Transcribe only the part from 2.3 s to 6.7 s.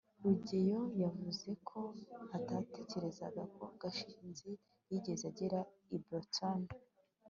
atatekerezaga ko gashinzi yigeze agera i boston